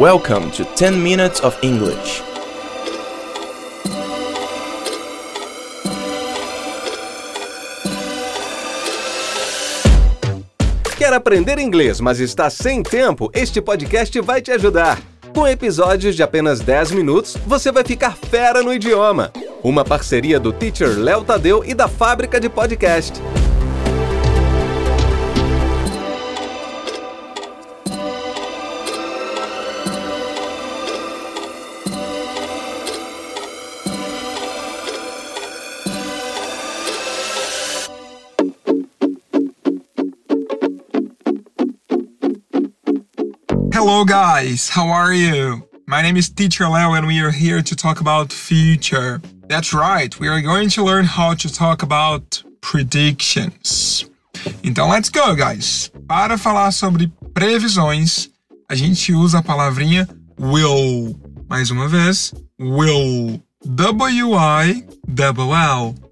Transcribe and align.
Welcome 0.00 0.50
to 0.52 0.64
10 0.74 1.02
Minutes 1.02 1.40
of 1.44 1.54
English. 1.62 2.22
Quer 10.96 11.12
aprender 11.12 11.58
inglês, 11.58 12.00
mas 12.00 12.20
está 12.20 12.48
sem 12.48 12.82
tempo? 12.82 13.30
Este 13.34 13.60
podcast 13.60 14.18
vai 14.20 14.40
te 14.40 14.50
ajudar. 14.50 14.98
Com 15.34 15.46
episódios 15.46 16.16
de 16.16 16.22
apenas 16.22 16.60
10 16.60 16.92
minutos, 16.92 17.36
você 17.46 17.70
vai 17.70 17.84
ficar 17.84 18.16
fera 18.16 18.62
no 18.62 18.72
idioma. 18.72 19.30
Uma 19.62 19.84
parceria 19.84 20.40
do 20.40 20.54
Teacher 20.54 20.98
Léo 20.98 21.22
Tadeu 21.22 21.62
e 21.64 21.74
da 21.74 21.86
Fábrica 21.86 22.40
de 22.40 22.48
Podcast. 22.48 23.20
Hello, 43.84 44.04
guys. 44.04 44.68
How 44.68 44.86
are 44.90 45.12
you? 45.12 45.68
My 45.88 46.02
name 46.02 46.16
is 46.16 46.30
Teacher 46.30 46.68
Leo, 46.68 46.94
and 46.94 47.04
we 47.04 47.18
are 47.18 47.32
here 47.32 47.60
to 47.62 47.74
talk 47.74 48.00
about 48.00 48.32
future. 48.32 49.20
That's 49.48 49.74
right. 49.74 50.16
We 50.20 50.28
are 50.28 50.40
going 50.40 50.68
to 50.68 50.84
learn 50.84 51.04
how 51.04 51.34
to 51.34 51.52
talk 51.52 51.82
about 51.82 52.44
predictions. 52.60 54.08
Então, 54.62 54.88
let's 54.88 55.08
go, 55.08 55.34
guys. 55.34 55.90
Para 56.06 56.38
falar 56.38 56.70
sobre 56.70 57.10
previsões, 57.34 58.28
a 58.70 58.76
gente 58.76 59.12
usa 59.12 59.38
a 59.38 59.42
palavrinha 59.42 60.08
will. 60.38 61.18
Mais 61.50 61.72
uma 61.72 61.88
vez, 61.88 62.32
will. 62.60 63.42
W-I-L-L. 63.74 64.84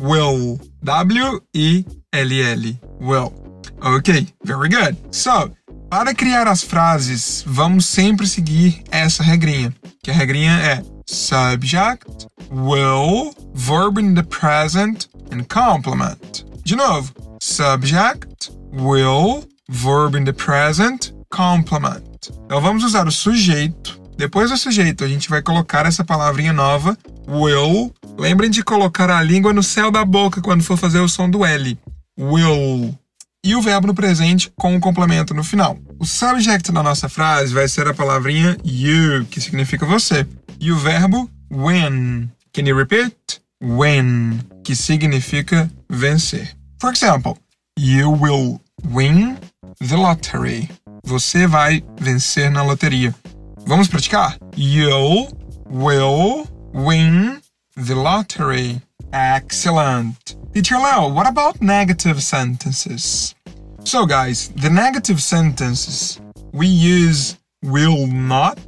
Will. 0.00 0.60
W-I-L-L. 0.82 2.64
Will. 2.98 3.32
Ok, 3.80 4.26
very 4.42 4.68
good. 4.68 4.96
So, 5.14 5.52
para 5.92 6.14
criar 6.14 6.48
as 6.48 6.62
frases, 6.62 7.44
vamos 7.46 7.84
sempre 7.84 8.26
seguir 8.26 8.82
essa 8.90 9.22
regrinha, 9.22 9.74
que 10.02 10.10
a 10.10 10.14
regrinha 10.14 10.52
é 10.52 10.82
subject, 11.06 12.26
will, 12.50 13.34
verb 13.52 14.00
in 14.00 14.14
the 14.14 14.22
present 14.22 15.06
and 15.30 15.44
complement. 15.52 16.46
De 16.64 16.74
novo, 16.74 17.12
subject, 17.42 18.50
will, 18.72 19.46
verb 19.68 20.16
in 20.16 20.24
the 20.24 20.32
present, 20.32 21.12
complement. 21.28 22.02
Então 22.46 22.58
vamos 22.62 22.84
usar 22.84 23.06
o 23.06 23.12
sujeito. 23.12 24.00
Depois 24.16 24.48
do 24.48 24.56
sujeito, 24.56 25.04
a 25.04 25.08
gente 25.08 25.28
vai 25.28 25.42
colocar 25.42 25.84
essa 25.84 26.02
palavrinha 26.02 26.54
nova, 26.54 26.96
will. 27.28 27.92
Lembrem 28.16 28.48
de 28.48 28.62
colocar 28.62 29.10
a 29.10 29.22
língua 29.22 29.52
no 29.52 29.62
céu 29.62 29.90
da 29.90 30.06
boca 30.06 30.40
quando 30.40 30.64
for 30.64 30.78
fazer 30.78 31.00
o 31.00 31.08
som 31.08 31.28
do 31.28 31.44
L. 31.44 31.78
Will 32.18 32.98
e 33.44 33.56
o 33.56 33.62
verbo 33.62 33.88
no 33.88 33.94
presente 33.94 34.52
com 34.56 34.76
o 34.76 34.80
complemento 34.80 35.34
no 35.34 35.42
final. 35.42 35.76
O 35.98 36.06
subject 36.06 36.70
da 36.70 36.82
nossa 36.82 37.08
frase 37.08 37.52
vai 37.52 37.66
ser 37.66 37.88
a 37.88 37.94
palavrinha 37.94 38.56
you, 38.64 39.24
que 39.26 39.40
significa 39.40 39.84
você, 39.84 40.26
e 40.60 40.70
o 40.70 40.78
verbo 40.78 41.28
win. 41.50 42.30
Can 42.52 42.62
you 42.66 42.76
repeat? 42.76 43.14
Win, 43.60 44.40
que 44.62 44.76
significa 44.76 45.70
vencer. 45.90 46.54
For 46.80 46.90
example, 46.90 47.36
you 47.78 48.10
will 48.12 48.60
win 48.84 49.36
the 49.80 49.96
lottery. 49.96 50.68
Você 51.04 51.46
vai 51.46 51.82
vencer 52.00 52.50
na 52.50 52.62
loteria. 52.62 53.14
Vamos 53.66 53.88
praticar? 53.88 54.38
You 54.56 55.28
will 55.68 56.46
win 56.72 57.41
the 57.86 57.94
lottery. 57.96 58.80
Excellent. 59.12 60.36
Teacher 60.54 60.76
Leo, 60.76 61.08
what 61.08 61.26
about 61.28 61.60
negative 61.60 62.22
sentences? 62.22 63.34
So, 63.84 64.06
guys, 64.06 64.48
the 64.50 64.70
negative 64.70 65.20
sentences 65.20 66.20
we 66.52 66.66
use 66.66 67.38
will 67.62 68.06
not 68.06 68.60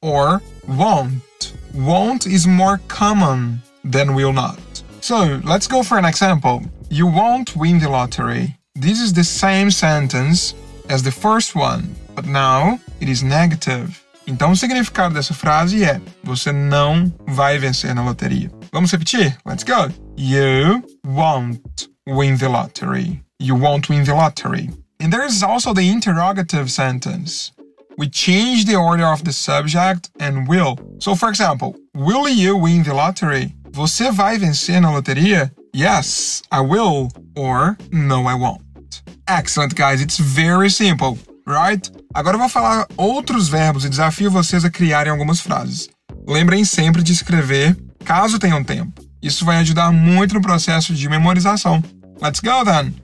or 0.00 0.40
won't. 0.66 1.52
Won't 1.74 2.26
is 2.26 2.46
more 2.46 2.80
common 2.88 3.60
than 3.84 4.14
will 4.14 4.32
not. 4.32 4.60
So, 5.00 5.40
let's 5.44 5.66
go 5.66 5.82
for 5.82 5.98
an 5.98 6.04
example. 6.04 6.62
You 6.88 7.06
won't 7.06 7.54
win 7.54 7.78
the 7.78 7.90
lottery. 7.90 8.56
This 8.74 9.00
is 9.00 9.12
the 9.12 9.24
same 9.24 9.70
sentence 9.70 10.54
as 10.88 11.02
the 11.02 11.10
first 11.10 11.54
one, 11.54 11.94
but 12.14 12.26
now 12.26 12.80
it 13.00 13.08
is 13.08 13.22
negative. 13.22 14.02
Então, 14.26 14.52
o 14.52 14.56
significado 14.56 15.14
dessa 15.14 15.34
frase 15.34 15.84
é: 15.84 16.00
você 16.22 16.52
não 16.52 17.12
vai 17.26 17.58
vencer 17.58 17.94
na 17.94 18.02
loteria. 18.02 18.50
Vamos 18.72 18.90
repetir? 18.90 19.36
Let's 19.44 19.64
go. 19.64 19.88
You 20.16 20.82
won't 21.04 21.88
win 22.06 22.38
the 22.38 22.48
lottery. 22.48 23.22
You 23.38 23.54
won't 23.54 23.90
win 23.90 24.02
the 24.02 24.14
lottery. 24.14 24.70
And 24.98 25.12
there 25.12 25.26
is 25.26 25.42
also 25.42 25.74
the 25.74 25.90
interrogative 25.90 26.70
sentence. 26.70 27.52
We 27.98 28.08
change 28.08 28.64
the 28.64 28.76
order 28.76 29.04
of 29.04 29.24
the 29.24 29.32
subject 29.32 30.08
and 30.20 30.48
will. 30.48 30.78
So, 31.00 31.14
for 31.14 31.28
example, 31.28 31.76
will 31.94 32.26
you 32.26 32.56
win 32.56 32.82
the 32.82 32.94
lottery? 32.94 33.54
Você 33.72 34.10
vai 34.10 34.38
vencer 34.38 34.80
na 34.80 34.90
loteria? 34.90 35.52
Yes, 35.74 36.42
I 36.50 36.62
will. 36.62 37.10
Or 37.36 37.76
no, 37.90 38.26
I 38.26 38.34
won't. 38.34 39.02
Excellent, 39.28 39.74
guys. 39.74 40.00
It's 40.00 40.18
very 40.18 40.70
simple, 40.70 41.18
right? 41.46 41.90
Agora 42.14 42.36
eu 42.36 42.40
vou 42.40 42.48
falar 42.48 42.86
outros 42.96 43.50
verbos 43.50 43.84
e 43.84 43.90
desafio 43.90 44.30
vocês 44.30 44.64
a 44.64 44.70
criarem 44.70 45.12
algumas 45.12 45.40
frases. 45.40 45.90
Lembrem 46.26 46.64
sempre 46.64 47.02
de 47.02 47.12
escrever 47.12 47.76
caso 48.02 48.38
tenham 48.38 48.62
tempo. 48.62 49.02
Isso 49.22 49.44
vai 49.44 49.58
ajudar 49.58 49.92
muito 49.92 50.34
no 50.34 50.42
processo 50.42 50.94
de 50.94 51.08
memorização. 51.08 51.82
Let's 52.20 52.40
go 52.40 52.64
then! 52.64 52.94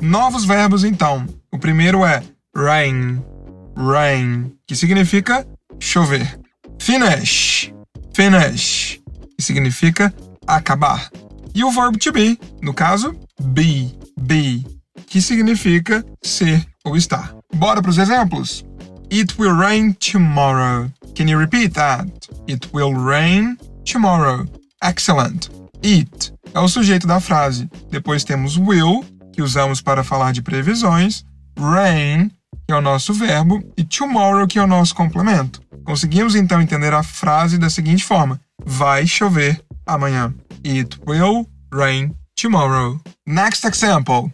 Novos 0.00 0.44
verbos 0.44 0.84
então. 0.84 1.26
O 1.52 1.58
primeiro 1.58 2.04
é 2.04 2.22
rain, 2.54 3.22
rain, 3.76 4.52
que 4.66 4.74
significa 4.74 5.46
chover. 5.78 6.38
Finish, 6.80 7.72
finish, 8.14 9.00
que 9.36 9.42
significa 9.42 10.12
acabar. 10.46 11.10
E 11.54 11.64
o 11.64 11.70
verbo 11.70 11.98
to 11.98 12.12
be, 12.12 12.38
no 12.62 12.74
caso, 12.74 13.14
be, 13.40 13.94
be, 14.20 14.66
que 15.06 15.20
significa 15.20 16.04
ser 16.22 16.66
ou 16.84 16.96
estar. 16.96 17.34
Bora 17.54 17.80
para 17.80 17.90
os 17.90 17.98
exemplos? 17.98 18.64
It 19.10 19.34
will 19.38 19.56
rain 19.56 19.94
tomorrow. 19.94 20.90
Can 21.14 21.28
you 21.28 21.38
repeat 21.38 21.72
that? 21.74 22.06
It 22.48 22.68
will 22.74 22.94
rain 22.94 23.56
tomorrow. 23.86 24.46
Excellent. 24.82 25.48
It 25.82 26.32
é 26.52 26.60
o 26.60 26.68
sujeito 26.68 27.06
da 27.06 27.20
frase. 27.20 27.68
Depois 27.90 28.24
temos 28.24 28.56
will, 28.56 29.04
que 29.32 29.42
usamos 29.42 29.80
para 29.80 30.02
falar 30.02 30.32
de 30.32 30.42
previsões, 30.42 31.24
rain, 31.58 32.30
que 32.66 32.72
é 32.72 32.74
o 32.74 32.80
nosso 32.80 33.12
verbo, 33.12 33.62
e 33.76 33.84
tomorrow, 33.84 34.46
que 34.46 34.58
é 34.58 34.62
o 34.62 34.66
nosso 34.66 34.94
complemento. 34.94 35.60
Conseguimos 35.84 36.34
então 36.34 36.60
entender 36.60 36.92
a 36.92 37.02
frase 37.02 37.58
da 37.58 37.70
seguinte 37.70 38.04
forma: 38.04 38.40
Vai 38.64 39.06
chover 39.06 39.62
amanhã. 39.86 40.34
It 40.64 40.98
will 41.06 41.46
rain 41.72 42.14
tomorrow. 42.34 43.00
Next 43.26 43.66
example. 43.66 44.30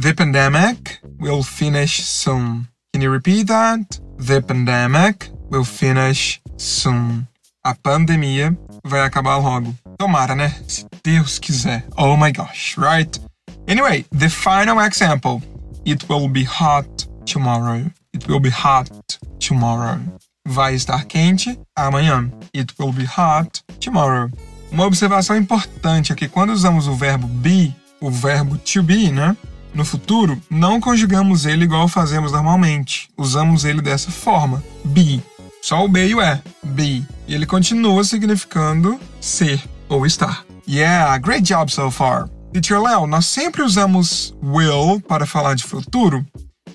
The 0.00 0.14
pandemic 0.14 0.98
will 1.20 1.42
finish 1.42 2.02
soon. 2.02 2.66
Can 2.92 3.02
you 3.02 3.10
repeat 3.10 3.48
that? 3.48 4.00
The 4.18 4.40
pandemic 4.40 5.30
will 5.50 5.64
finish 5.64 6.40
soon. 6.56 7.26
A 7.64 7.74
pandemia 7.74 8.56
vai 8.86 9.00
acabar 9.00 9.36
logo. 9.36 9.74
Tomara, 9.98 10.34
né? 10.34 10.54
Se 10.66 10.86
Deus 11.02 11.38
quiser. 11.38 11.84
Oh 11.96 12.16
my 12.16 12.32
gosh, 12.32 12.76
right? 12.78 13.20
Anyway, 13.68 14.04
the 14.16 14.28
final 14.28 14.80
example. 14.80 15.42
It 15.84 16.04
will 16.08 16.28
be 16.28 16.44
hot 16.44 17.08
tomorrow. 17.24 17.90
It 18.14 18.26
will 18.28 18.40
be 18.40 18.50
hot 18.50 18.90
tomorrow. 19.38 20.00
Vai 20.46 20.74
estar 20.74 21.04
quente 21.04 21.58
amanhã. 21.76 22.30
It 22.54 22.74
will 22.78 22.92
be 22.92 23.04
hot 23.04 23.62
tomorrow. 23.80 24.30
Uma 24.70 24.86
observação 24.86 25.36
importante 25.36 26.12
é 26.12 26.14
que 26.16 26.28
quando 26.28 26.50
usamos 26.50 26.88
o 26.88 26.94
verbo 26.94 27.26
be, 27.26 27.74
o 28.00 28.10
verbo 28.10 28.58
to 28.58 28.82
be, 28.82 29.10
né? 29.10 29.36
No 29.72 29.84
futuro, 29.84 30.40
não 30.50 30.80
conjugamos 30.80 31.44
ele 31.44 31.64
igual 31.64 31.86
fazemos 31.86 32.32
normalmente. 32.32 33.08
Usamos 33.16 33.64
ele 33.64 33.82
dessa 33.82 34.10
forma: 34.10 34.62
be. 34.84 35.22
Só 35.66 35.84
o 35.84 35.88
be 35.88 36.06
e 36.06 36.14
o 36.14 36.20
é. 36.20 36.40
Be. 36.62 37.04
E 37.26 37.34
ele 37.34 37.44
continua 37.44 38.04
significando 38.04 39.00
ser 39.20 39.60
ou 39.88 40.06
estar. 40.06 40.44
Yeah, 40.68 41.18
great 41.18 41.42
job 41.42 41.72
so 41.72 41.90
far. 41.90 42.28
Teacher 42.52 42.80
Léo, 42.80 43.04
nós 43.08 43.26
sempre 43.26 43.62
usamos 43.62 44.32
will 44.40 45.00
para 45.00 45.26
falar 45.26 45.54
de 45.56 45.64
futuro? 45.64 46.24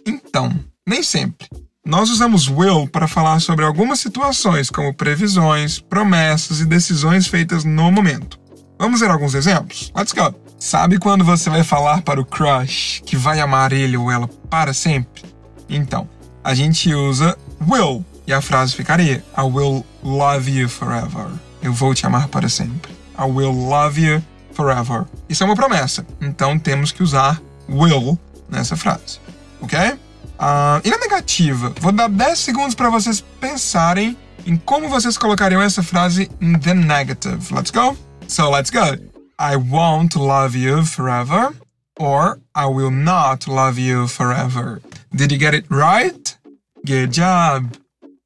Então, 0.05 0.53
nem 0.85 1.01
sempre. 1.01 1.47
Nós 1.85 2.09
usamos 2.09 2.49
will 2.49 2.85
para 2.85 3.07
falar 3.07 3.39
sobre 3.39 3.63
algumas 3.63 4.01
situações, 4.01 4.69
como 4.69 4.93
previsões, 4.93 5.79
promessas 5.79 6.59
e 6.59 6.65
decisões 6.65 7.27
feitas 7.27 7.63
no 7.63 7.89
momento. 7.93 8.37
Vamos 8.77 8.99
ver 8.99 9.09
alguns 9.09 9.35
exemplos? 9.35 9.89
Let's 9.95 10.11
go! 10.11 10.35
Sabe 10.59 10.99
quando 10.99 11.23
você 11.23 11.49
vai 11.49 11.63
falar 11.63 12.01
para 12.01 12.19
o 12.19 12.25
crush 12.25 13.01
que 13.05 13.15
vai 13.15 13.39
amar 13.39 13.71
ele 13.71 13.95
ou 13.95 14.11
ela 14.11 14.27
para 14.49 14.73
sempre? 14.73 15.23
Então, 15.69 16.09
a 16.43 16.53
gente 16.53 16.93
usa 16.93 17.37
will 17.65 18.03
E 18.31 18.33
a 18.33 18.39
frase 18.39 18.73
ficaria: 18.73 19.21
I 19.37 19.41
will 19.41 19.85
love 20.01 20.49
you 20.49 20.69
forever. 20.69 21.27
Eu 21.61 21.73
vou 21.73 21.93
te 21.93 22.05
amar 22.05 22.29
para 22.29 22.47
sempre. 22.47 22.89
I 23.19 23.29
will 23.29 23.51
love 23.51 24.01
you 24.01 24.23
forever. 24.53 25.03
Isso 25.27 25.43
é 25.43 25.45
uma 25.45 25.53
promessa. 25.53 26.07
Então 26.21 26.57
temos 26.57 26.93
que 26.93 27.03
usar 27.03 27.41
will 27.67 28.17
nessa 28.47 28.77
frase. 28.77 29.19
Ok? 29.59 29.77
Uh, 29.77 30.79
e 30.81 30.89
na 30.89 30.97
negativa, 30.97 31.73
vou 31.81 31.91
dar 31.91 32.07
10 32.07 32.39
segundos 32.39 32.73
para 32.73 32.89
vocês 32.89 33.19
pensarem 33.41 34.17
em 34.45 34.55
como 34.55 34.87
vocês 34.87 35.17
colocariam 35.17 35.61
essa 35.61 35.83
frase 35.83 36.31
in 36.39 36.57
the 36.57 36.73
negative. 36.73 37.53
Let's 37.53 37.69
go? 37.69 37.97
So 38.29 38.49
let's 38.49 38.71
go. 38.71 38.97
I 39.37 39.57
won't 39.57 40.17
love 40.17 40.57
you 40.57 40.85
forever 40.85 41.53
or 41.99 42.39
I 42.55 42.65
will 42.67 42.91
not 42.91 43.49
love 43.49 43.77
you 43.77 44.07
forever. 44.07 44.81
Did 45.13 45.33
you 45.33 45.37
get 45.37 45.53
it 45.53 45.67
right? 45.69 46.37
Good 46.85 47.11
job. 47.11 47.80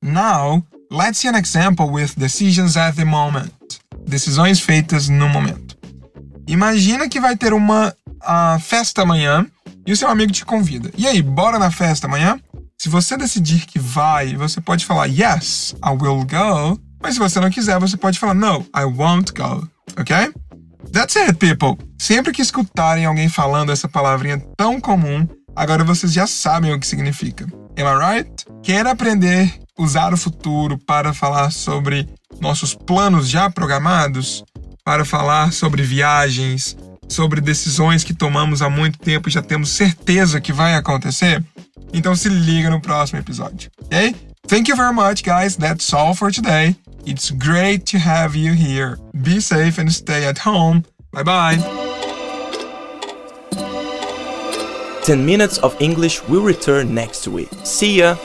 Now, 0.05 0.63
let's 0.91 1.17
see 1.17 1.27
an 1.27 1.35
example 1.35 1.89
with 1.89 2.13
decisions 2.15 2.77
at 2.77 2.95
the 2.95 3.05
moment. 3.05 3.51
Decisões 4.07 4.59
feitas 4.59 5.09
no 5.09 5.27
momento. 5.27 5.75
Imagina 6.47 7.09
que 7.09 7.19
vai 7.19 7.35
ter 7.35 7.53
uma 7.53 7.91
uh, 8.21 8.59
festa 8.59 9.01
amanhã 9.01 9.47
e 9.83 9.91
o 9.91 9.97
seu 9.97 10.07
amigo 10.07 10.31
te 10.31 10.45
convida. 10.45 10.91
E 10.95 11.07
aí, 11.07 11.23
bora 11.23 11.57
na 11.57 11.71
festa 11.71 12.05
amanhã? 12.05 12.39
Se 12.77 12.87
você 12.87 13.17
decidir 13.17 13.65
que 13.65 13.79
vai, 13.79 14.35
você 14.35 14.61
pode 14.61 14.85
falar 14.85 15.07
yes, 15.07 15.75
I 15.83 15.89
will 15.89 16.23
go. 16.23 16.79
Mas 17.01 17.15
se 17.15 17.19
você 17.19 17.39
não 17.39 17.49
quiser, 17.49 17.79
você 17.79 17.97
pode 17.97 18.19
falar 18.19 18.35
no, 18.35 18.61
I 18.75 18.83
won't 18.83 19.31
go. 19.33 19.67
Ok? 19.99 20.15
That's 20.91 21.15
it, 21.15 21.33
people. 21.33 21.83
Sempre 21.97 22.31
que 22.31 22.43
escutarem 22.43 23.05
alguém 23.05 23.27
falando 23.27 23.71
essa 23.71 23.89
palavrinha 23.89 24.37
tão 24.55 24.79
comum, 24.79 25.27
agora 25.55 25.83
vocês 25.83 26.13
já 26.13 26.27
sabem 26.27 26.71
o 26.73 26.79
que 26.79 26.85
significa. 26.85 27.47
Am 27.75 27.87
I 27.87 28.17
right? 28.17 28.45
Quer 28.61 28.85
aprender 28.85 29.64
usar 29.77 30.13
o 30.13 30.17
futuro 30.17 30.77
para 30.77 31.13
falar 31.13 31.51
sobre 31.51 32.07
nossos 32.39 32.73
planos 32.73 33.29
já 33.29 33.49
programados? 33.49 34.43
Para 34.83 35.03
falar 35.03 35.51
sobre 35.51 35.81
viagens, 35.83 36.77
sobre 37.09 37.41
decisões 37.41 38.03
que 38.03 38.13
tomamos 38.13 38.61
há 38.61 38.69
muito 38.69 38.99
tempo 38.99 39.29
e 39.29 39.31
já 39.31 39.41
temos 39.41 39.69
certeza 39.69 40.39
que 40.39 40.53
vai 40.53 40.75
acontecer? 40.75 41.43
Então 41.93 42.15
se 42.15 42.29
liga 42.29 42.69
no 42.69 42.81
próximo 42.81 43.19
episódio, 43.19 43.69
ok? 43.83 44.15
Thank 44.47 44.69
you 44.69 44.75
very 44.75 44.93
much, 44.93 45.23
guys. 45.23 45.55
That's 45.55 45.91
all 45.93 46.13
for 46.13 46.31
today. 46.31 46.75
It's 47.05 47.31
great 47.31 47.85
to 47.91 47.97
have 47.97 48.37
you 48.37 48.53
here. 48.53 48.97
Be 49.13 49.41
safe 49.41 49.79
and 49.81 49.91
stay 49.91 50.25
at 50.25 50.45
home. 50.45 50.83
Bye 51.11 51.23
bye. 51.23 51.85
10 55.03 55.23
Minutes 55.23 55.59
of 55.59 55.75
English 55.79 56.21
will 56.27 56.41
return 56.41 56.93
next 56.93 57.27
week. 57.27 57.49
See 57.63 57.99
ya! 57.99 58.17